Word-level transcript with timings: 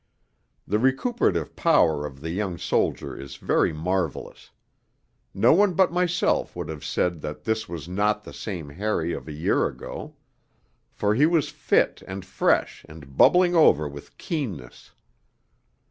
The 0.65 0.79
recuperative 0.79 1.55
power 1.55 2.07
of 2.07 2.21
the 2.21 2.31
young 2.31 2.57
soldier 2.57 3.15
is 3.15 3.35
very 3.35 3.71
marvellous. 3.71 4.49
No 5.31 5.53
one 5.53 5.75
but 5.75 5.91
myself 5.93 6.55
would 6.55 6.69
have 6.69 6.83
said 6.83 7.21
that 7.21 7.43
this 7.43 7.69
was 7.69 7.87
not 7.87 8.23
the 8.23 8.33
same 8.33 8.69
Harry 8.69 9.13
of 9.13 9.27
a 9.27 9.31
year 9.31 9.67
ago; 9.67 10.15
for 10.91 11.13
he 11.13 11.27
was 11.27 11.49
fit 11.49 12.01
and 12.07 12.25
fresh 12.25 12.83
and 12.89 13.15
bubbling 13.15 13.53
over 13.55 13.87
with 13.87 14.17
keenness. 14.17 14.89